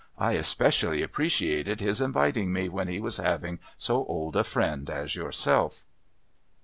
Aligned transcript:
I 0.17 0.31
especially 0.31 1.03
appreciated 1.03 1.79
his 1.79 2.01
inviting 2.01 2.51
me 2.51 2.69
when 2.69 2.87
he 2.87 2.99
was 2.99 3.17
having 3.17 3.59
so 3.77 4.03
old 4.07 4.35
a 4.35 4.43
friend 4.43 4.89
as 4.89 5.13
yourself." 5.13 5.85